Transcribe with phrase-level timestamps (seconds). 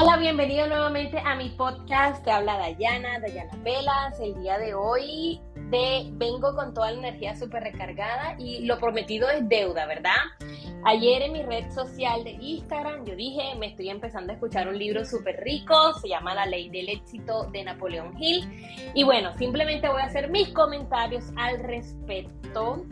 [0.00, 2.22] Hola, bienvenido nuevamente a mi podcast.
[2.22, 4.20] Te habla Dayana, Dayana Velas.
[4.20, 5.40] El día de hoy
[5.70, 10.14] de vengo con toda la energía súper recargada y lo prometido es deuda, ¿verdad?
[10.84, 14.78] Ayer en mi red social de Instagram yo dije, me estoy empezando a escuchar un
[14.78, 18.48] libro súper rico, se llama La ley del éxito de Napoleón Hill.
[18.94, 22.86] Y bueno, simplemente voy a hacer mis comentarios al respecto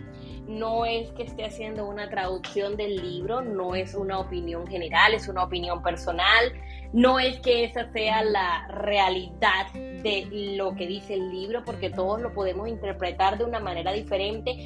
[0.48, 5.28] no es que esté haciendo una traducción del libro, no es una opinión general, es
[5.28, 6.52] una opinión personal,
[6.92, 12.20] no es que esa sea la realidad de lo que dice el libro, porque todos
[12.20, 14.56] lo podemos interpretar de una manera diferente,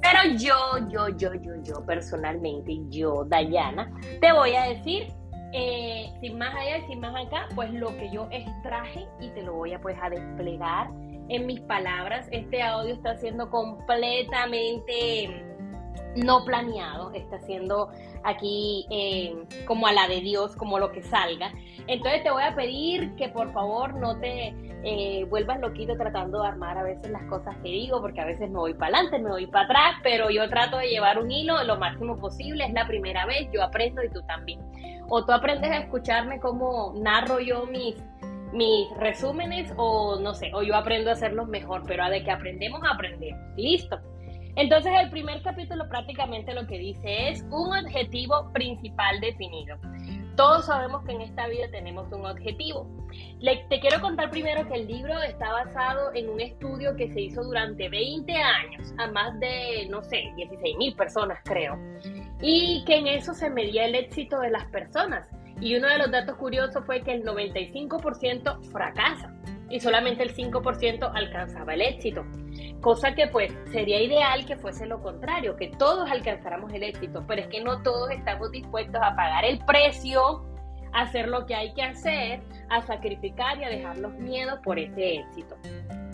[0.00, 0.56] pero yo,
[0.88, 5.08] yo, yo, yo, yo personalmente, yo, Dayana, te voy a decir
[5.52, 9.42] eh, sin más allá y sin más acá, pues lo que yo extraje y te
[9.42, 10.88] lo voy a pues a desplegar
[11.30, 12.28] en mis palabras.
[12.30, 15.46] Este audio está siendo completamente
[16.16, 17.88] no planeado, está siendo
[18.24, 19.34] aquí eh,
[19.64, 21.52] como a la de Dios, como lo que salga.
[21.86, 26.48] Entonces te voy a pedir que por favor no te eh, vuelvas loquito tratando de
[26.48, 29.30] armar a veces las cosas que digo, porque a veces me voy para adelante, me
[29.30, 32.88] voy para atrás, pero yo trato de llevar un hilo lo máximo posible, es la
[32.88, 34.60] primera vez, yo aprendo y tú también.
[35.08, 37.96] O tú aprendes a escucharme como narro yo mis
[38.52, 42.30] mis resúmenes o no sé, o yo aprendo a hacerlos mejor, pero a de que
[42.30, 43.40] aprendemos, aprendemos.
[43.56, 43.98] Listo.
[44.56, 49.78] Entonces el primer capítulo prácticamente lo que dice es un objetivo principal definido.
[50.36, 52.86] Todos sabemos que en esta vida tenemos un objetivo.
[53.68, 57.42] te quiero contar primero que el libro está basado en un estudio que se hizo
[57.42, 61.78] durante 20 años a más de, no sé, 16 mil personas creo.
[62.40, 65.28] Y que en eso se medía el éxito de las personas.
[65.60, 69.32] Y uno de los datos curiosos fue que el 95% fracasa
[69.68, 72.24] y solamente el 5% alcanzaba el éxito.
[72.80, 77.42] Cosa que pues sería ideal que fuese lo contrario, que todos alcanzáramos el éxito, pero
[77.42, 80.44] es que no todos estamos dispuestos a pagar el precio,
[80.92, 84.78] a hacer lo que hay que hacer, a sacrificar y a dejar los miedos por
[84.78, 85.56] ese éxito.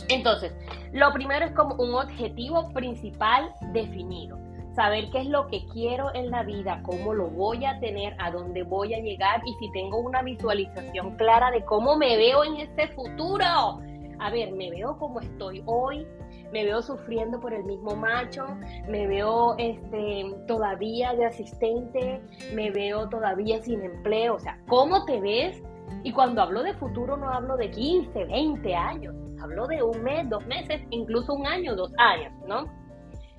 [0.08, 0.52] Entonces,
[0.92, 4.45] lo primero es como un objetivo principal definido
[4.76, 8.30] saber qué es lo que quiero en la vida, cómo lo voy a tener, a
[8.30, 12.56] dónde voy a llegar y si tengo una visualización clara de cómo me veo en
[12.56, 13.80] ese futuro.
[14.18, 16.06] A ver, me veo como estoy hoy,
[16.52, 18.46] me veo sufriendo por el mismo macho,
[18.88, 22.20] me veo este, todavía de asistente,
[22.54, 25.62] me veo todavía sin empleo, o sea, ¿cómo te ves?
[26.02, 30.28] Y cuando hablo de futuro no hablo de 15, 20 años, hablo de un mes,
[30.28, 32.85] dos meses, incluso un año, dos años, ¿no?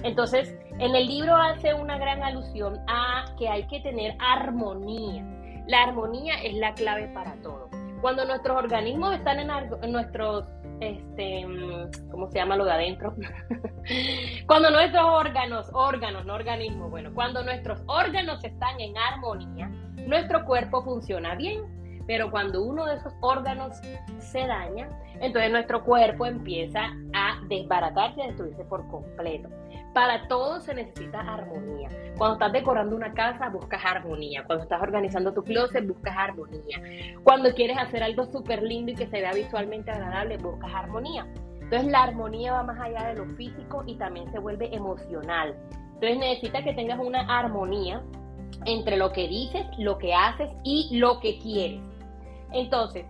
[0.04, 5.24] Entonces, en el libro hace una gran alusión a que hay que tener armonía.
[5.68, 7.70] La armonía es la clave para todo.
[8.02, 10.46] Cuando nuestros organismos están en, nuestros,
[10.80, 11.46] este,
[12.12, 13.16] ¿cómo se llama lo de adentro?
[14.48, 19.68] cuando nuestros órganos, órganos, no organismos, bueno, cuando nuestros órganos están en armonía,
[20.06, 21.76] nuestro cuerpo funciona bien.
[22.08, 23.82] Pero cuando uno de esos órganos
[24.20, 24.88] se daña,
[25.20, 29.50] entonces nuestro cuerpo empieza a desbaratarse a destruirse por completo.
[29.98, 31.90] Para todo se necesita armonía.
[32.20, 34.44] Cuando estás decorando una casa, buscas armonía.
[34.46, 36.80] Cuando estás organizando tu closet, buscas armonía.
[37.24, 41.26] Cuando quieres hacer algo súper lindo y que se vea visualmente agradable, buscas armonía.
[41.62, 45.56] Entonces la armonía va más allá de lo físico y también se vuelve emocional.
[45.96, 48.04] Entonces necesitas que tengas una armonía
[48.68, 51.82] entre lo que dices, lo que haces y lo que quieres.
[52.54, 53.04] Entonces,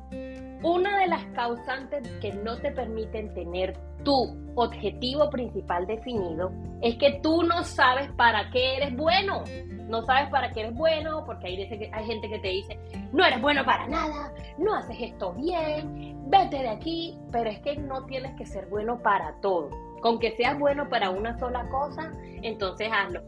[0.64, 6.50] una de las causantes que no te permiten tener tu objetivo principal definido
[6.82, 9.44] es que tú no sabes para qué eres bueno.
[9.90, 12.80] No sabes para qué eres bueno porque hay, hay gente que te dice,
[13.12, 17.76] no eres bueno para nada, no haces esto bien, vete de aquí, pero es que
[17.76, 19.70] no tienes que ser bueno para todo.
[20.02, 23.22] Con que seas bueno para una sola cosa, entonces hazlo.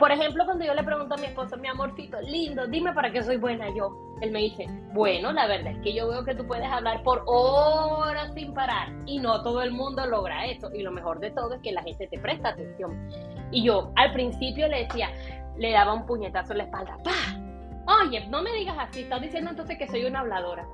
[0.00, 3.22] Por ejemplo, cuando yo le pregunto a mi esposo, mi amorcito, lindo, dime para qué
[3.22, 4.16] soy buena yo.
[4.22, 7.22] Él me dice, bueno, la verdad es que yo veo que tú puedes hablar por
[7.26, 10.70] horas sin parar y no todo el mundo logra eso.
[10.74, 13.10] Y lo mejor de todo es que la gente te presta atención.
[13.50, 15.10] Y yo al principio le decía,
[15.58, 18.00] le daba un puñetazo en la espalda, ¡pah!
[18.02, 20.66] Oye, no me digas así, estás diciendo entonces que soy una habladora.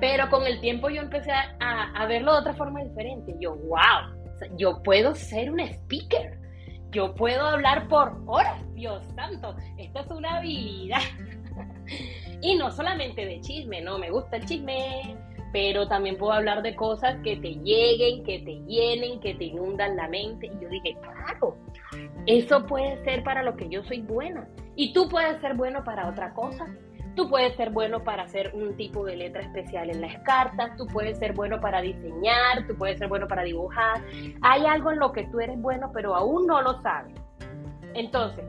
[0.00, 3.36] Pero con el tiempo yo empecé a, verlo de otra forma diferente.
[3.38, 6.39] Yo, wow, yo puedo ser un speaker
[6.90, 11.00] yo puedo hablar por horas, Dios santo, esta es una habilidad.
[12.42, 15.16] y no solamente de chisme, no, me gusta el chisme,
[15.52, 19.96] pero también puedo hablar de cosas que te lleguen, que te llenen, que te inundan
[19.96, 20.46] la mente.
[20.46, 21.56] Y yo dije, claro,
[22.26, 24.48] eso puede ser para lo que yo soy buena.
[24.76, 26.66] Y tú puedes ser bueno para otra cosa.
[27.20, 30.86] Tú puedes ser bueno para hacer un tipo de letra especial en las cartas, tú
[30.86, 34.00] puedes ser bueno para diseñar, tú puedes ser bueno para dibujar.
[34.40, 37.14] Hay algo en lo que tú eres bueno, pero aún no lo sabes.
[37.92, 38.42] Entonces,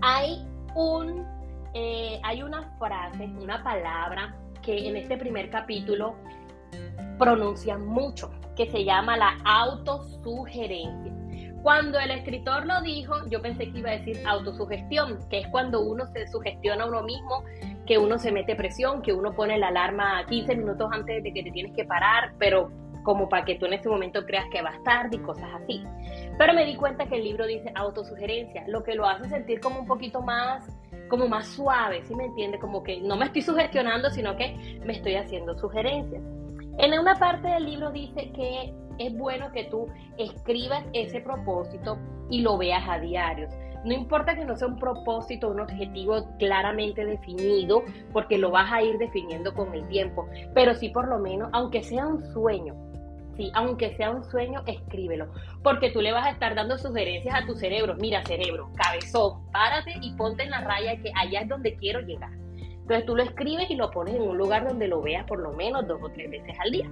[0.00, 0.46] hay
[0.76, 1.26] un,
[1.74, 4.32] eh, hay una frase, una palabra
[4.62, 6.14] que en este primer capítulo
[7.18, 11.11] pronuncia mucho, que se llama la autosugerencia.
[11.62, 15.80] Cuando el escritor lo dijo, yo pensé que iba a decir autosugestión, que es cuando
[15.80, 17.44] uno se sugestiona a uno mismo,
[17.86, 21.42] que uno se mete presión, que uno pone la alarma 15 minutos antes de que
[21.44, 22.70] te tienes que parar, pero
[23.04, 25.84] como para que tú en ese momento creas que va a estar y cosas así.
[26.36, 29.80] Pero me di cuenta que el libro dice autosugerencia, lo que lo hace sentir como
[29.80, 30.64] un poquito más
[31.08, 32.58] como más suave, ¿sí me entiende?
[32.58, 36.22] Como que no me estoy sugestionando, sino que me estoy haciendo sugerencias.
[36.78, 38.72] En una parte del libro dice que
[39.06, 39.88] es bueno que tú
[40.18, 41.98] escribas ese propósito
[42.30, 43.48] y lo veas a diario.
[43.84, 47.82] No importa que no sea un propósito, un objetivo claramente definido,
[48.12, 51.82] porque lo vas a ir definiendo con el tiempo, pero sí por lo menos, aunque
[51.82, 52.74] sea un sueño,
[53.36, 55.32] sí, aunque sea un sueño, escríbelo,
[55.64, 57.96] porque tú le vas a estar dando sugerencias a tu cerebro.
[57.96, 62.30] Mira, cerebro, cabezón, párate y ponte en la raya que allá es donde quiero llegar.
[62.82, 65.52] Entonces tú lo escribes y lo pones en un lugar donde lo veas por lo
[65.52, 66.90] menos dos o tres veces al día.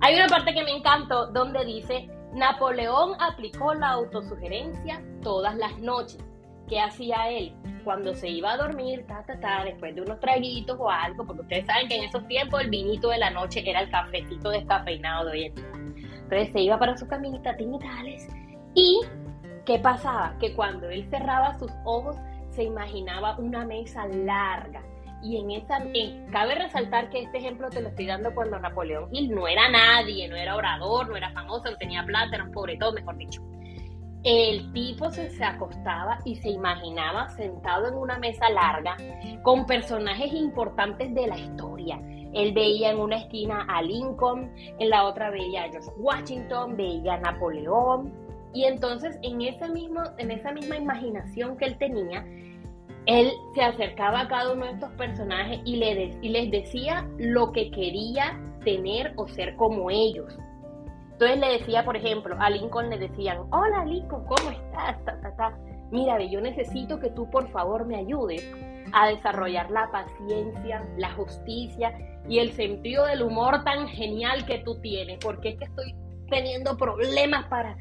[0.00, 6.24] Hay una parte que me encantó donde dice, Napoleón aplicó la autosugerencia todas las noches.
[6.68, 7.54] ¿Qué hacía él?
[7.82, 11.42] Cuando se iba a dormir, ta, ta, ta, después de unos traguitos o algo, porque
[11.42, 15.26] ustedes saben que en esos tiempos el vinito de la noche era el cafecito descafeinado
[15.26, 15.72] de hoy en día.
[15.74, 18.28] Entonces se iba para su camita, timitales.
[18.74, 19.00] ¿Y
[19.64, 20.36] qué pasaba?
[20.38, 22.16] Que cuando él cerraba sus ojos,
[22.50, 24.82] se imaginaba una mesa larga.
[25.22, 25.82] Y en esa,
[26.30, 30.28] cabe resaltar que este ejemplo te lo estoy dando cuando Napoleón Hill no era nadie,
[30.28, 33.42] no era orador, no era famoso, no tenía plata, era un pobre todo, mejor dicho.
[34.24, 38.96] El tipo se, se, acostaba y se imaginaba sentado en una mesa larga
[39.42, 42.00] con personajes importantes de la historia.
[42.34, 47.14] Él veía en una esquina a Lincoln, en la otra veía a George Washington, veía
[47.14, 48.12] a Napoleón.
[48.52, 52.24] Y entonces en, ese mismo, en esa misma imaginación que él tenía,
[53.08, 57.52] él se acercaba a cada uno de estos personajes y, le y les decía lo
[57.52, 60.38] que quería tener o ser como ellos.
[61.12, 64.98] Entonces le decía, por ejemplo, a Lincoln le decían, hola Lincoln, ¿cómo estás?
[65.90, 68.46] Mira, yo necesito que tú por favor me ayudes
[68.92, 71.94] a desarrollar la paciencia, la justicia
[72.28, 75.94] y el sentido del humor tan genial que tú tienes, porque es que estoy
[76.28, 77.74] teniendo problemas para,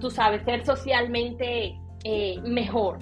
[0.00, 2.98] tú sabes, ser socialmente eh, mejor.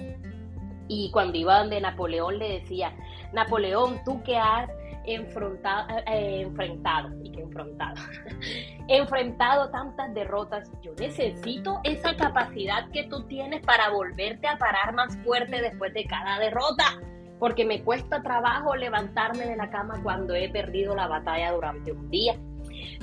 [0.89, 2.91] Y cuando iba donde Napoleón le decía,
[3.31, 4.69] Napoleón, tú que has
[5.05, 7.95] enfrentado, eh, enfrentado y que enfrentado,
[8.87, 15.15] enfrentado tantas derrotas, yo necesito esa capacidad que tú tienes para volverte a parar más
[15.17, 16.99] fuerte después de cada derrota,
[17.37, 22.09] porque me cuesta trabajo levantarme de la cama cuando he perdido la batalla durante un
[22.09, 22.35] día.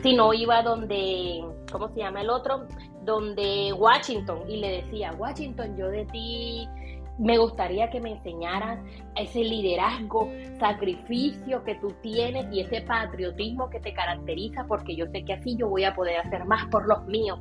[0.02, 2.66] Si no iba donde, ¿cómo se llama el otro?
[3.02, 6.68] Donde Washington y le decía, Washington, yo de ti
[7.18, 8.78] me gustaría que me enseñaras
[9.14, 10.28] ese liderazgo,
[10.58, 15.56] sacrificio que tú tienes y ese patriotismo que te caracteriza, porque yo sé que así
[15.56, 17.40] yo voy a poder hacer más por los míos.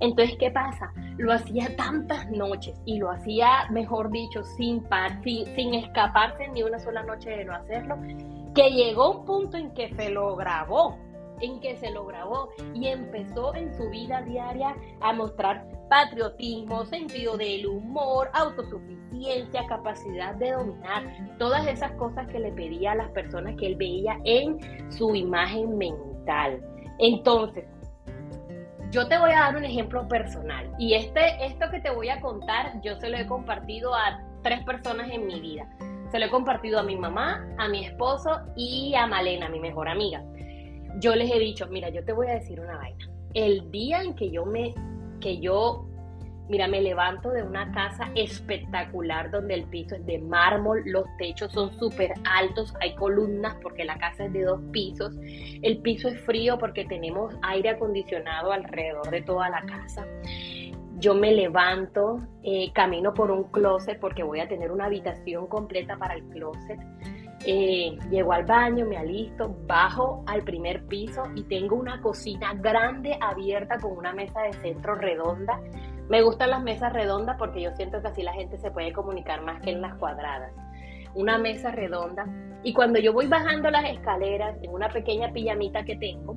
[0.00, 0.92] Entonces, ¿qué pasa?
[1.16, 4.82] Lo hacía tantas noches y lo hacía, mejor dicho, sin,
[5.22, 7.96] sin, sin escaparse ni una sola noche de no hacerlo,
[8.54, 10.98] que llegó un punto en que se lo grabó
[11.42, 17.36] en que se lo grabó y empezó en su vida diaria a mostrar patriotismo, sentido
[17.36, 19.01] del humor, autosuficiencia,
[19.68, 21.02] capacidad de dominar,
[21.38, 24.58] todas esas cosas que le pedía a las personas que él veía en
[24.90, 26.60] su imagen mental.
[26.98, 27.64] Entonces,
[28.90, 32.20] yo te voy a dar un ejemplo personal y este, esto que te voy a
[32.20, 35.68] contar, yo se lo he compartido a tres personas en mi vida.
[36.10, 39.88] Se lo he compartido a mi mamá, a mi esposo y a Malena, mi mejor
[39.88, 40.22] amiga
[40.98, 43.08] yo les he dicho, mira, yo te voy a decir una vaina.
[43.34, 44.74] El día en que yo me,
[45.20, 45.86] que yo,
[46.48, 51.52] mira, me levanto de una casa espectacular donde el piso es de mármol, los techos
[51.52, 55.14] son súper altos, hay columnas porque la casa es de dos pisos,
[55.62, 60.06] el piso es frío porque tenemos aire acondicionado alrededor de toda la casa.
[60.98, 65.96] Yo me levanto, eh, camino por un closet porque voy a tener una habitación completa
[65.96, 66.78] para el closet
[67.44, 73.18] eh, llego al baño, me alisto, bajo al primer piso y tengo una cocina grande
[73.20, 75.60] abierta con una mesa de centro redonda.
[76.08, 79.42] Me gustan las mesas redondas porque yo siento que así la gente se puede comunicar
[79.42, 80.52] más que en las cuadradas.
[81.14, 82.26] Una mesa redonda.
[82.62, 86.34] Y cuando yo voy bajando las escaleras en una pequeña pijamita que tengo,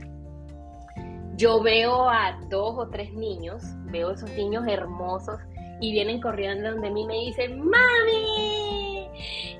[1.35, 5.39] yo veo a dos o tres niños, veo esos niños hermosos
[5.81, 9.05] y vienen corriendo donde mí me dicen, ¡Mami!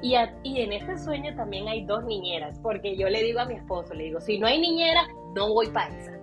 [0.02, 3.94] Y, en este sueño también hay dos niñeras, porque yo le digo a mi esposo,
[3.94, 6.15] le digo, si no hay niñera, no voy para esa.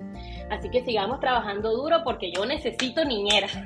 [0.52, 3.56] Así que sigamos trabajando duro porque yo necesito niñeras.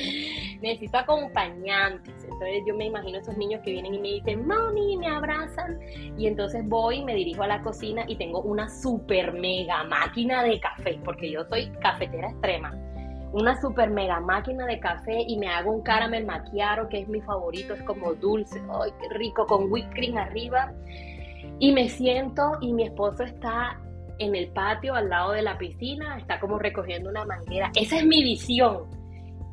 [0.62, 2.14] necesito acompañantes.
[2.24, 5.78] Entonces yo me imagino esos niños que vienen y me dicen, mami, me abrazan.
[6.16, 10.58] Y entonces voy, me dirijo a la cocina y tengo una super mega máquina de
[10.60, 12.74] café, porque yo soy cafetera extrema.
[13.32, 17.20] Una super mega máquina de café y me hago un caramel macchiato que es mi
[17.20, 20.72] favorito, es como dulce, ay, qué rico, con whipped cream arriba.
[21.58, 23.78] Y me siento y mi esposo está
[24.20, 27.72] en el patio al lado de la piscina, está como recogiendo una manguera.
[27.74, 28.84] Esa es mi visión.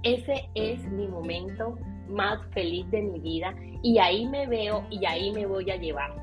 [0.03, 1.77] Ese es mi momento
[2.09, 6.13] más feliz de mi vida y ahí me veo y ahí me voy a llevar.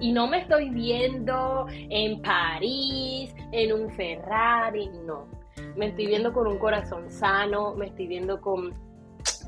[0.00, 5.28] Y no me estoy viendo en París, en un Ferrari, no.
[5.76, 8.74] Me estoy viendo con un corazón sano, me estoy viendo con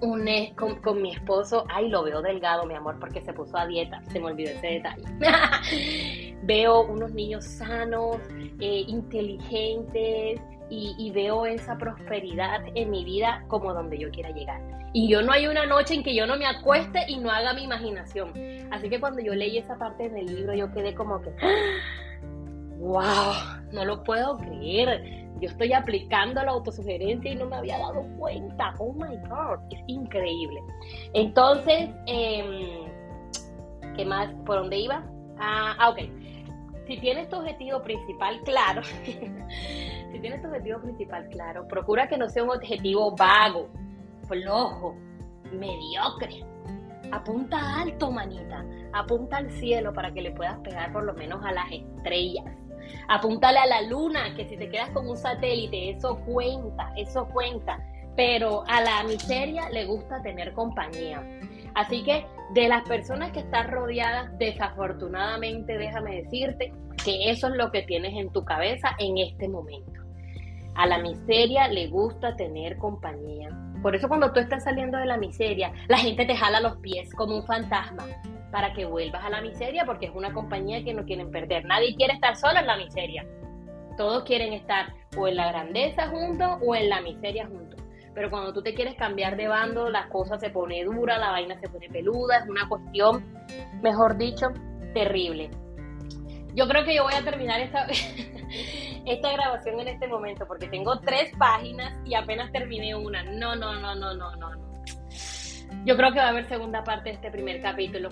[0.01, 3.67] un, con, con, mi esposo, ay, lo veo delgado, mi amor, porque se puso a
[3.67, 5.03] dieta, se me olvidó ese detalle.
[6.47, 8.19] veo unos niños sanos,
[8.61, 14.61] eh, inteligentes y, veo esa prosperidad en mi vida como donde yo quiera llegar.
[14.93, 17.53] Y yo no hay una noche en que yo no me acueste y no haga
[17.53, 18.33] mi imaginación.
[18.73, 21.31] Así que cuando yo leí esa parte del libro, yo quedé como que,
[22.79, 28.07] wow, no lo puedo creer yo estoy aplicando la autosugerencia y no me había dado
[28.19, 28.75] cuenta.
[28.79, 30.63] Oh my God, es increíble.
[31.13, 32.87] Entonces, eh,
[33.97, 34.33] ¿qué más?
[34.47, 35.05] ¿Por dónde iba?
[35.39, 35.99] Ah, ah, ok.
[36.87, 42.29] Si tienes tu objetivo principal claro, si tienes tu objetivo principal claro, procura que no
[42.29, 43.69] sea un objetivo vago,
[44.29, 44.97] flojo,
[45.53, 46.45] mediocre.
[47.11, 48.65] Apunta alto, manita.
[48.93, 52.45] Apunta al cielo para que le puedas pegar por lo menos a las estrellas
[53.09, 57.79] Apúntale a la luna, que si te quedas con un satélite, eso cuenta, eso cuenta.
[58.17, 61.23] Pero a la miseria le gusta tener compañía.
[61.75, 66.73] Así que de las personas que están rodeadas, desafortunadamente déjame decirte
[67.05, 70.01] que eso es lo que tienes en tu cabeza en este momento.
[70.75, 73.49] A la miseria le gusta tener compañía.
[73.83, 77.13] Por eso cuando tú estás saliendo de la miseria, la gente te jala los pies
[77.15, 78.05] como un fantasma
[78.51, 81.65] para que vuelvas a la miseria, porque es una compañía que no quieren perder.
[81.65, 83.27] Nadie quiere estar solo en la miseria.
[83.97, 87.84] Todos quieren estar o en la grandeza juntos o en la miseria juntos.
[88.15, 91.59] Pero cuando tú te quieres cambiar de bando, la cosa se pone dura, la vaina
[91.61, 93.25] se pone peluda, es una cuestión,
[93.83, 94.47] mejor dicho,
[94.95, 95.51] terrible.
[96.55, 97.87] Yo creo que yo voy a terminar esta,
[99.07, 103.25] esta grabación en este momento porque tengo tres páginas y apenas terminé una.
[103.25, 104.51] No, no, no, no, no, no.
[105.85, 108.11] Yo creo que va a haber segunda parte de este primer capítulo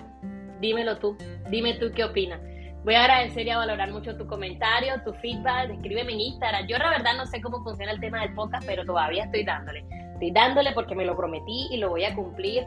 [0.63, 1.17] dímelo tú,
[1.49, 2.39] dime tú qué opinas.
[2.83, 6.67] Voy a agradecer y a valorar mucho tu comentario, tu feedback, escríbeme en Instagram.
[6.67, 9.85] Yo la verdad no sé cómo funciona el tema del podcast, pero todavía estoy dándole.
[10.13, 12.65] Estoy dándole porque me lo prometí y lo voy a cumplir.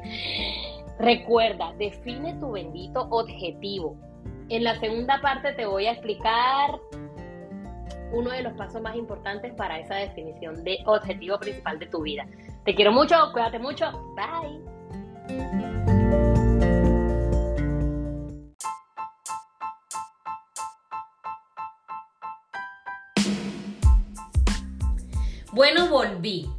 [0.98, 3.96] Recuerda, define tu bendito objetivo.
[4.48, 6.80] En la segunda parte te voy a explicar
[8.12, 12.26] uno de los pasos más importantes para esa definición de objetivo principal de tu vida.
[12.64, 15.95] Te quiero mucho, cuídate mucho, bye.
[25.56, 26.50] Bueno, volví.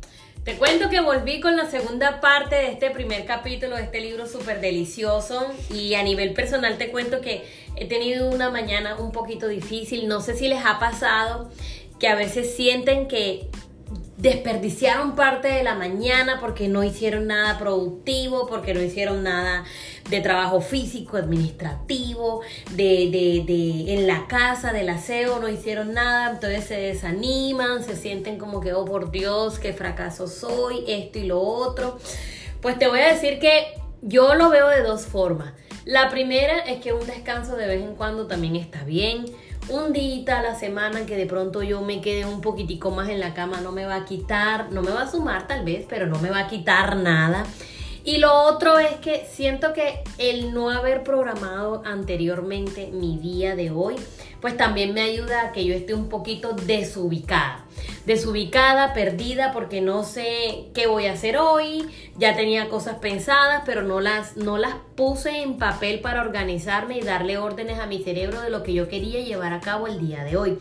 [0.43, 4.25] Te cuento que volví con la segunda parte de este primer capítulo de este libro
[4.25, 9.47] súper delicioso y a nivel personal te cuento que he tenido una mañana un poquito
[9.47, 10.07] difícil.
[10.07, 11.51] No sé si les ha pasado
[11.99, 13.51] que a veces sienten que
[14.17, 19.63] desperdiciaron parte de la mañana porque no hicieron nada productivo, porque no hicieron nada
[20.09, 26.31] de trabajo físico, administrativo, de, de, de, en la casa, del aseo, no hicieron nada,
[26.31, 31.23] entonces se desaniman, se sienten como que, oh por Dios, qué fracaso soy, esto y
[31.23, 31.97] lo otro.
[32.61, 35.53] Pues te voy a decir que yo lo veo de dos formas.
[35.85, 39.25] La primera es que un descanso de vez en cuando también está bien.
[39.69, 43.19] Un día a la semana que de pronto yo me quede un poquitico más en
[43.19, 46.07] la cama no me va a quitar, no me va a sumar tal vez, pero
[46.07, 47.45] no me va a quitar nada.
[48.07, 53.69] Y lo otro es que siento que el no haber programado anteriormente mi día de
[53.69, 53.97] hoy,
[54.39, 57.65] pues también me ayuda a que yo esté un poquito desubicada.
[58.05, 61.85] Desubicada, perdida, porque no sé qué voy a hacer hoy.
[62.17, 67.01] Ya tenía cosas pensadas, pero no las, no las puse en papel para organizarme y
[67.01, 70.23] darle órdenes a mi cerebro de lo que yo quería llevar a cabo el día
[70.23, 70.57] de hoy.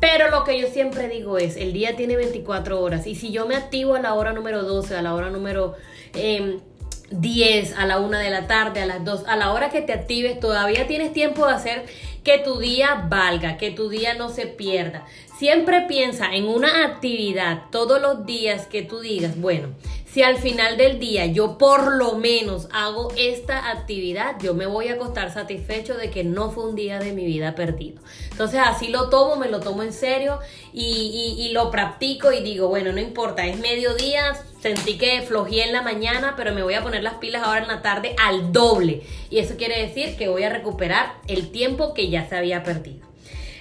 [0.00, 3.46] Pero lo que yo siempre digo es, el día tiene 24 horas y si yo
[3.46, 5.74] me activo a la hora número 12, a la hora número
[6.12, 9.80] 10, em, a la 1 de la tarde, a las 2, a la hora que
[9.80, 11.86] te actives, todavía tienes tiempo de hacer
[12.24, 15.06] que tu día valga, que tu día no se pierda.
[15.38, 19.68] Siempre piensa en una actividad todos los días que tú digas, bueno,
[20.16, 24.88] si al final del día yo por lo menos hago esta actividad, yo me voy
[24.88, 28.00] a acostar satisfecho de que no fue un día de mi vida perdido.
[28.30, 30.38] Entonces así lo tomo, me lo tomo en serio
[30.72, 35.82] y, lo practico y digo, bueno, no importa, es mediodía, sentí que flojé en la
[35.82, 39.02] mañana, pero me voy a poner las pilas ahora en la tarde al doble.
[39.28, 43.06] Y eso quiere decir que voy a recuperar el tiempo que ya se había perdido.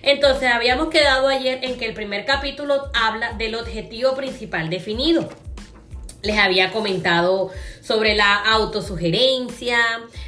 [0.03, 5.27] Entonces, habíamos quedado ayer en que el primer capítulo habla del objetivo principal definido.
[6.25, 7.51] Les había comentado
[7.81, 9.77] sobre la autosugerencia,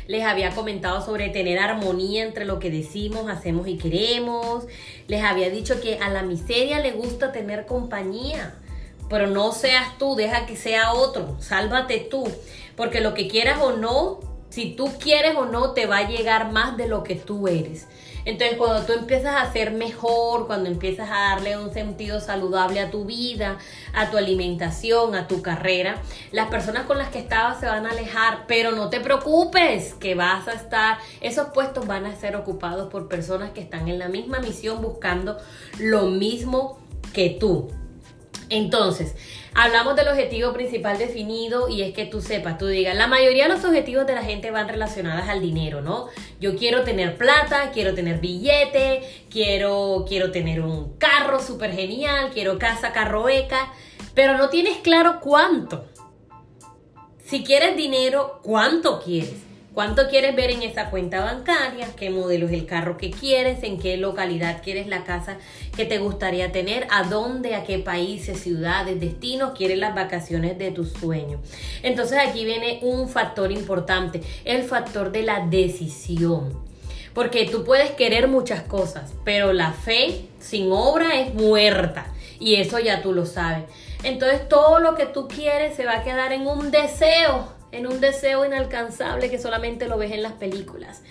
[0.08, 4.66] les había comentado sobre tener armonía entre lo que decimos, hacemos y queremos.
[5.08, 8.54] Les había dicho que a la miseria le gusta tener compañía,
[9.10, 12.28] pero no seas tú, deja que sea otro, sálvate tú,
[12.76, 16.52] porque lo que quieras o no, si tú quieres o no, te va a llegar
[16.52, 17.88] más de lo que tú eres.
[18.28, 22.92] Entonces, cuando tú empiezas a ser mejor, cuando empiezas a darle un sentido saludable a
[22.92, 23.58] tu vida,
[23.94, 26.02] a tu alimentación, a tu carrera,
[26.34, 30.14] las personas con las que estabas se van a alejar, pero no te preocupes, que
[30.14, 34.10] vas a estar, esos puestos van a ser ocupados por personas que están en la
[34.10, 35.38] misma misión buscando
[35.80, 36.80] lo mismo
[37.14, 37.70] que tú.
[38.50, 39.16] Entonces,
[39.54, 43.56] hablamos del objetivo principal definido y es que tú sepas, tú digas, la mayoría de
[43.56, 46.08] los objetivos de la gente van relacionados al dinero, ¿no?
[46.40, 52.58] Yo quiero tener plata, quiero tener billete, quiero, quiero tener un carro súper genial, quiero
[52.58, 53.74] casa carroeca,
[54.14, 55.86] pero no tienes claro cuánto.
[57.26, 59.48] Si quieres dinero, ¿cuánto quieres?
[59.78, 61.86] ¿Cuánto quieres ver en esa cuenta bancaria?
[61.96, 63.62] ¿Qué modelo es el carro que quieres?
[63.62, 65.38] ¿En qué localidad quieres la casa
[65.76, 66.88] que te gustaría tener?
[66.90, 67.54] ¿A dónde?
[67.54, 71.42] ¿A qué países, ciudades, destinos quieres las vacaciones de tus sueños?
[71.84, 76.60] Entonces aquí viene un factor importante, el factor de la decisión.
[77.14, 82.08] Porque tú puedes querer muchas cosas, pero la fe sin obra es muerta.
[82.40, 83.66] Y eso ya tú lo sabes.
[84.02, 88.00] Entonces todo lo que tú quieres se va a quedar en un deseo en un
[88.02, 91.02] deseo inalcanzable que solamente lo ves en las películas.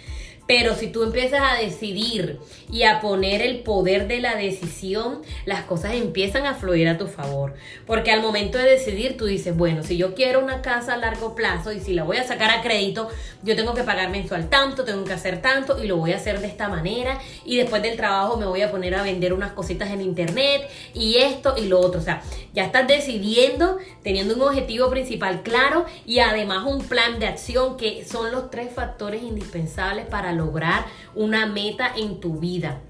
[0.47, 2.39] Pero si tú empiezas a decidir
[2.71, 7.09] y a poner el poder de la decisión, las cosas empiezan a fluir a tu
[7.09, 7.55] favor.
[7.87, 11.35] Porque al momento de decidir, tú dices, bueno, si yo quiero una casa a largo
[11.35, 13.09] plazo y si la voy a sacar a crédito,
[13.43, 16.41] yo tengo que pagar mensual tanto, tengo que hacer tanto y lo voy a hacer
[16.41, 17.19] de esta manera.
[17.45, 21.17] Y después del trabajo me voy a poner a vender unas cositas en internet y
[21.17, 22.01] esto y lo otro.
[22.01, 22.23] O sea,
[22.55, 28.05] ya estás decidiendo, teniendo un objetivo principal claro y además un plan de acción que
[28.05, 32.81] son los tres factores indispensables para lograr una meta en tu vida.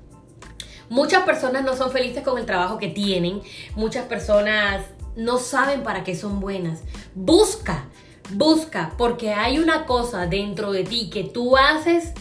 [0.88, 3.40] Muchas personas no son felices con el trabajo que tienen,
[3.74, 4.84] muchas personas
[5.16, 6.82] no saben para qué son buenas.
[7.14, 7.86] Busca,
[8.30, 12.12] busca, porque hay una cosa dentro de ti que tú haces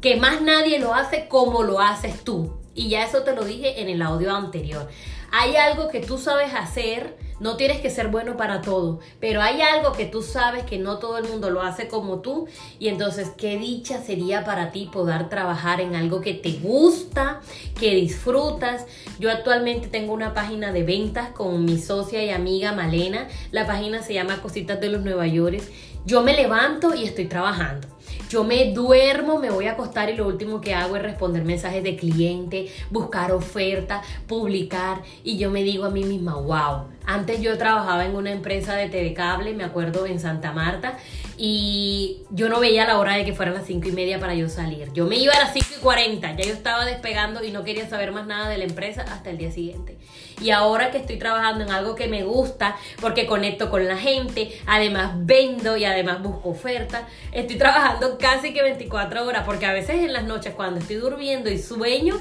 [0.00, 2.58] que más nadie lo hace como lo haces tú.
[2.74, 4.88] Y ya eso te lo dije en el audio anterior.
[5.32, 9.60] Hay algo que tú sabes hacer no tienes que ser bueno para todo, pero hay
[9.62, 12.46] algo que tú sabes que no todo el mundo lo hace como tú
[12.78, 17.40] y entonces qué dicha sería para ti poder trabajar en algo que te gusta,
[17.78, 18.86] que disfrutas.
[19.18, 23.26] Yo actualmente tengo una página de ventas con mi socia y amiga Malena.
[23.50, 25.62] La página se llama Cositas de los Nueva York.
[26.04, 27.88] Yo me levanto y estoy trabajando.
[28.28, 31.82] Yo me duermo, me voy a acostar y lo último que hago es responder mensajes
[31.82, 37.56] de cliente, buscar ofertas, publicar y yo me digo a mí misma, wow, antes yo
[37.58, 40.96] trabajaba en una empresa de TV cable, me acuerdo en Santa Marta,
[41.36, 44.48] y yo no veía la hora de que fueran las 5 y media para yo
[44.48, 44.92] salir.
[44.92, 47.88] Yo me iba a las 5 y 40, ya yo estaba despegando y no quería
[47.88, 49.96] saber más nada de la empresa hasta el día siguiente.
[50.40, 54.52] Y ahora que estoy trabajando en algo que me gusta, porque conecto con la gente,
[54.66, 59.96] además vendo y además busco ofertas, estoy trabajando casi que 24 horas, porque a veces
[59.96, 62.20] en las noches cuando estoy durmiendo y sueño,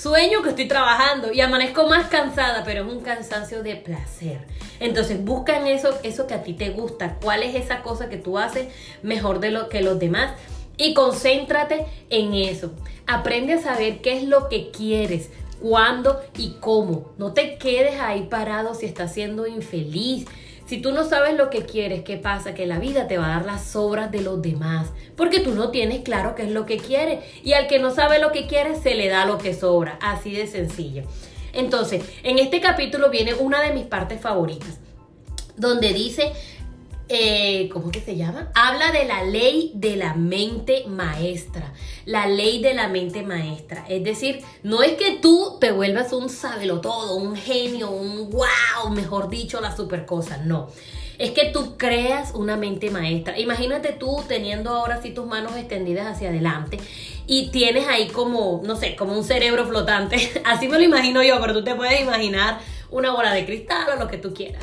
[0.00, 4.46] Sueño que estoy trabajando y amanezco más cansada, pero es un cansancio de placer.
[4.78, 8.16] Entonces busca en eso, eso que a ti te gusta, cuál es esa cosa que
[8.16, 8.68] tú haces
[9.02, 10.34] mejor de lo que los demás
[10.76, 12.70] y concéntrate en eso.
[13.08, 15.30] Aprende a saber qué es lo que quieres,
[15.60, 17.10] cuándo y cómo.
[17.18, 20.26] No te quedes ahí parado si estás siendo infeliz
[20.68, 22.52] si tú no sabes lo que quieres, ¿qué pasa?
[22.52, 25.70] Que la vida te va a dar las sobras de los demás, porque tú no
[25.70, 27.20] tienes claro qué es lo que quieres.
[27.42, 30.32] Y al que no sabe lo que quiere, se le da lo que sobra, así
[30.32, 31.04] de sencillo.
[31.54, 34.78] Entonces, en este capítulo viene una de mis partes favoritas,
[35.56, 36.32] donde dice
[37.08, 38.50] eh, ¿cómo que se llama?
[38.54, 41.72] Habla de la ley de la mente maestra.
[42.04, 43.84] La ley de la mente maestra.
[43.88, 46.28] Es decir, no es que tú te vuelvas un
[46.82, 50.38] todo, un genio, un wow, mejor dicho, la super cosa.
[50.38, 50.68] No.
[51.18, 53.38] es que tú creas una mente maestra.
[53.38, 56.78] Imagínate tú teniendo ahora sí tus manos extendidas hacia adelante
[57.26, 60.16] y tienes ahí como, no sé, como un cerebro flotante.
[60.44, 63.96] Así me lo imagino yo, pero tú te puedes imaginar una bola de cristal o
[63.96, 64.62] lo que tú quieras.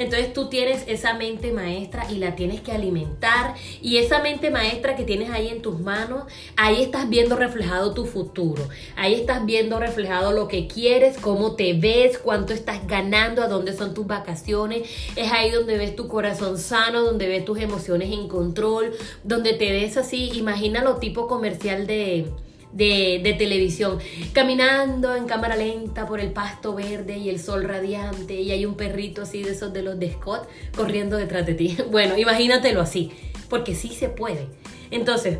[0.00, 3.54] Entonces tú tienes esa mente maestra y la tienes que alimentar.
[3.82, 6.24] Y esa mente maestra que tienes ahí en tus manos,
[6.56, 8.66] ahí estás viendo reflejado tu futuro.
[8.96, 13.76] Ahí estás viendo reflejado lo que quieres, cómo te ves, cuánto estás ganando, a dónde
[13.76, 14.88] son tus vacaciones.
[15.16, 19.70] Es ahí donde ves tu corazón sano, donde ves tus emociones en control, donde te
[19.70, 22.26] ves así, imagínalo tipo comercial de
[22.72, 23.98] de, televisión,
[24.32, 28.74] caminando en cámara lenta por el pasto verde y el sol radiante y hay un
[28.74, 31.76] perrito así de esos de los de Scott corriendo detrás de ti.
[31.90, 33.10] Bueno, imagínatelo así,
[33.48, 34.46] porque sí se puede.
[34.90, 35.38] Entonces,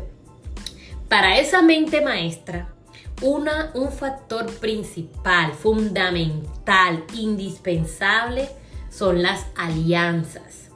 [1.07, 2.73] para esa mente maestra,
[3.21, 8.49] una, un factor principal, fundamental, indispensable,
[8.89, 10.69] son las alianzas.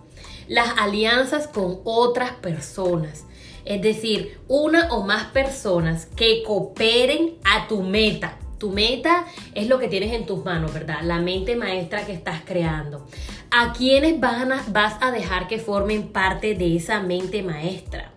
[0.48, 3.26] Las alianzas con otras personas
[3.66, 8.38] es decir, una o más personas que cooperen a tu meta.
[8.58, 11.02] Tu meta es lo que tienes en tus manos, ¿verdad?
[11.04, 13.06] La mente maestra que estás creando.
[13.52, 18.15] ¿A quiénes vas a dejar que formen parte de esa mente maestra?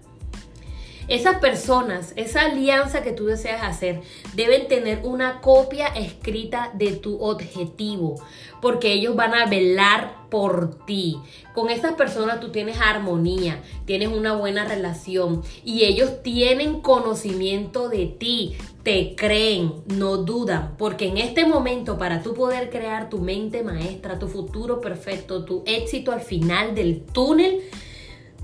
[1.08, 4.02] Esas personas, esa alianza que tú deseas hacer,
[4.34, 8.16] deben tener una copia escrita de tu objetivo,
[8.60, 11.16] porque ellos van a velar por ti.
[11.54, 18.04] Con esas personas tú tienes armonía, tienes una buena relación y ellos tienen conocimiento de
[18.04, 23.62] ti, te creen, no dudan, porque en este momento para tú poder crear tu mente
[23.62, 27.62] maestra, tu futuro perfecto, tu éxito al final del túnel,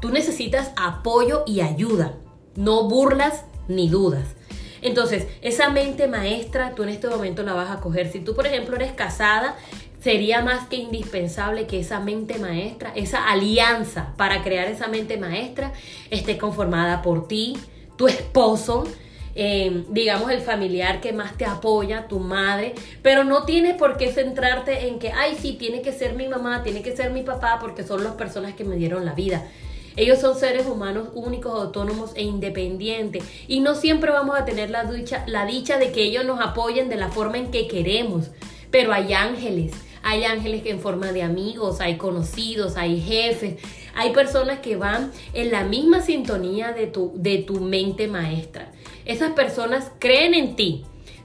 [0.00, 2.20] tú necesitas apoyo y ayuda
[2.56, 4.24] no burlas ni dudas.
[4.82, 8.12] Entonces, esa mente maestra, tú en este momento la vas a coger.
[8.12, 9.56] Si tú, por ejemplo, eres casada,
[10.00, 15.72] sería más que indispensable que esa mente maestra, esa alianza para crear esa mente maestra,
[16.10, 17.56] esté conformada por ti,
[17.96, 18.84] tu esposo,
[19.34, 24.12] eh, digamos el familiar que más te apoya, tu madre, pero no tienes por qué
[24.12, 27.58] centrarte en que, ay, sí, tiene que ser mi mamá, tiene que ser mi papá,
[27.58, 29.48] porque son las personas que me dieron la vida.
[29.96, 33.24] Ellos son seres humanos únicos, autónomos e independientes.
[33.46, 37.10] Y no siempre vamos a tener la dicha, de que ellos nos apoyen de la
[37.10, 38.30] forma en que queremos.
[38.70, 43.54] Pero hay ángeles, hay ángeles que en forma de amigos, hay conocidos, hay jefes,
[43.94, 48.72] hay personas que van en la misma sintonía de tu mente maestra.
[49.04, 50.84] Esas personas creen en ti,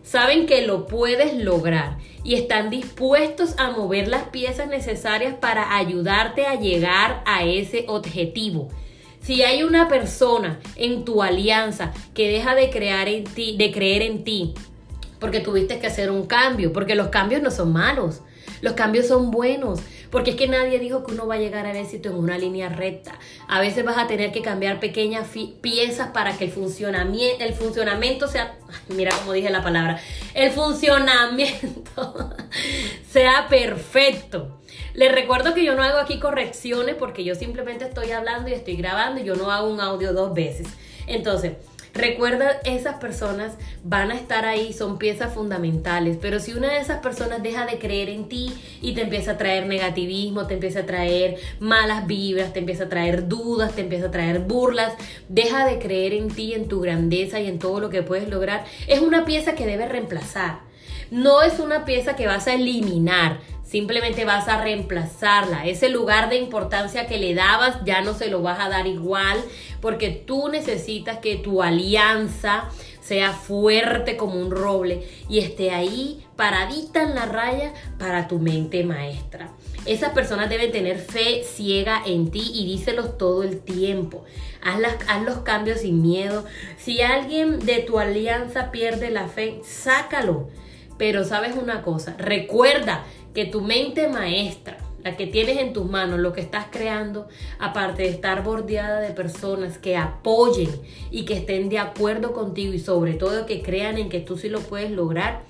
[0.09, 6.47] saben que lo puedes lograr y están dispuestos a mover las piezas necesarias para ayudarte
[6.47, 8.69] a llegar a ese objetivo.
[9.21, 14.01] Si hay una persona en tu alianza que deja de crear en ti, de creer
[14.01, 14.55] en ti,
[15.19, 18.21] porque tuviste que hacer un cambio, porque los cambios no son malos,
[18.61, 21.75] los cambios son buenos, porque es que nadie dijo que uno va a llegar al
[21.75, 23.17] éxito en una línea recta.
[23.47, 25.27] A veces vas a tener que cambiar pequeñas
[25.61, 28.57] piezas para que el funcionamiento, el funcionamiento sea,
[28.89, 29.99] mira cómo dije la palabra,
[30.33, 32.29] el funcionamiento
[33.11, 34.59] sea perfecto.
[34.93, 38.75] Les recuerdo que yo no hago aquí correcciones porque yo simplemente estoy hablando y estoy
[38.75, 40.67] grabando y yo no hago un audio dos veces.
[41.07, 41.53] Entonces,
[41.93, 46.99] Recuerda, esas personas van a estar ahí, son piezas fundamentales, pero si una de esas
[46.99, 50.85] personas deja de creer en ti y te empieza a traer negativismo, te empieza a
[50.85, 54.93] traer malas vibras, te empieza a traer dudas, te empieza a traer burlas,
[55.29, 58.65] deja de creer en ti, en tu grandeza y en todo lo que puedes lograr,
[58.87, 60.59] es una pieza que debes reemplazar.
[61.11, 65.65] No es una pieza que vas a eliminar, simplemente vas a reemplazarla.
[65.67, 69.37] Ese lugar de importancia que le dabas ya no se lo vas a dar igual
[69.79, 77.01] porque tú necesitas que tu alianza sea fuerte como un roble y esté ahí paradita
[77.03, 79.51] en la raya para tu mente maestra.
[79.85, 84.25] Esas personas deben tener fe ciega en ti y díselos todo el tiempo.
[84.63, 86.43] Haz, haz, los cambios sin miedo.
[86.77, 90.49] Si alguien de tu alianza pierde la fe, sácalo.
[90.97, 96.19] Pero sabes una cosa, recuerda que tu mente maestra, la que tienes en tus manos,
[96.19, 100.69] lo que estás creando, aparte de estar bordeada de personas que apoyen
[101.09, 104.49] y que estén de acuerdo contigo y sobre todo que crean en que tú sí
[104.49, 105.43] lo puedes lograr,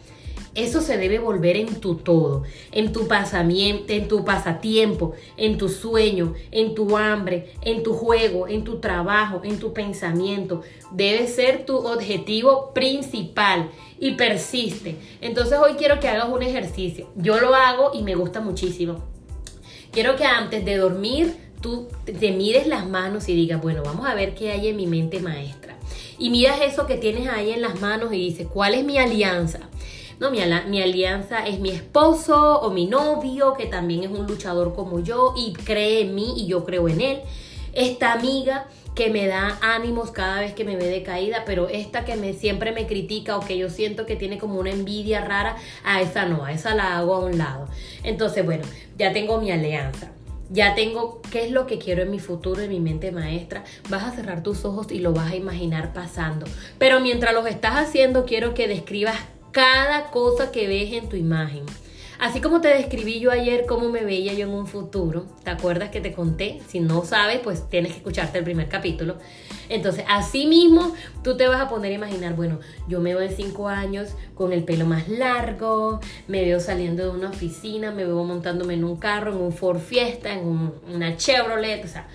[0.56, 5.70] eso se debe volver en tu todo, en tu pasamiento, en tu pasatiempo, en tu
[5.70, 10.62] sueño, en tu hambre, en tu juego, en tu trabajo, en tu pensamiento.
[10.92, 14.96] Debe ser tu objetivo principal y persiste.
[15.22, 17.10] Entonces hoy quiero que hagas un ejercicio.
[17.16, 19.04] Yo lo hago y me gusta muchísimo.
[19.92, 24.16] Quiero que antes de dormir tú te mires las manos y digas, bueno, vamos a
[24.16, 25.78] ver qué hay en mi mente maestra.
[26.18, 29.60] Y miras eso que tienes ahí en las manos y dices, ¿cuál es mi alianza?
[30.20, 34.74] No, mi, mi alianza es mi esposo o mi novio, que también es un luchador
[34.76, 37.22] como yo y cree en mí y yo creo en él.
[37.72, 42.18] Esta amiga que me da ánimos cada vez que me ve decaída, pero esta que
[42.18, 45.56] me siempre me critica o que yo siento que tiene como una envidia rara,
[45.86, 47.70] a esa no, a esa la hago a un lado.
[48.04, 48.66] Entonces, bueno,
[48.98, 50.12] ya tengo mi alianza.
[50.52, 53.64] Ya tengo qué es lo que quiero en mi futuro, en mi mente maestra.
[53.88, 56.46] Vas a cerrar tus ojos y lo vas a imaginar pasando.
[56.78, 59.16] Pero mientras los estás haciendo, quiero que describas
[59.52, 61.66] cada cosa que ves en tu imagen.
[62.20, 65.90] Así como te describí yo ayer cómo me veía yo en un futuro, ¿te acuerdas
[65.90, 66.60] que te conté?
[66.68, 69.16] Si no sabes, pues tienes que escucharte el primer capítulo.
[69.70, 73.34] Entonces, así mismo, tú te vas a poner a imaginar, bueno, yo me veo en
[73.34, 78.22] cinco años con el pelo más largo, me veo saliendo de una oficina, me veo
[78.26, 82.10] montándome en un carro, en un Ford Fiesta, en una Chevrolet, o sea,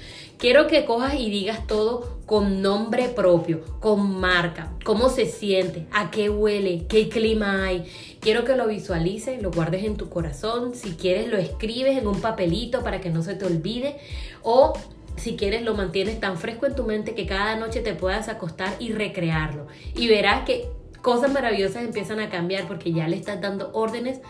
[0.45, 6.11] Quiero que cojas y digas todo con nombre propio, con marca, cómo se siente, a
[6.11, 7.85] qué huele, qué clima hay.
[8.25, 10.75] Quiero que lo visualices, lo guardes en tu corazón.
[10.75, 13.99] Si quieres, lo escribes en un papelito para que no se te olvide.
[14.43, 14.73] O
[15.17, 18.77] si quieres, lo mantienes tan fresco en tu mente que cada noche te puedas acostar
[18.79, 19.67] y recrearlo.
[19.95, 20.65] Y verás que
[21.03, 24.23] cosas maravillosas empiezan a cambiar porque ya le estás dando órdenes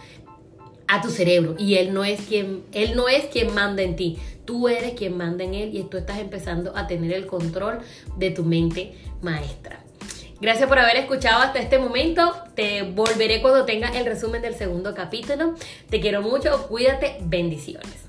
[0.88, 4.18] a tu cerebro y él no es quien él no es quien manda en ti
[4.44, 7.78] tú eres quien manda en él y tú estás empezando a tener el control
[8.18, 9.83] de tu mente maestra
[10.44, 12.36] Gracias por haber escuchado hasta este momento.
[12.54, 15.54] Te volveré cuando tenga el resumen del segundo capítulo.
[15.88, 16.68] Te quiero mucho.
[16.68, 17.16] Cuídate.
[17.22, 18.03] Bendiciones.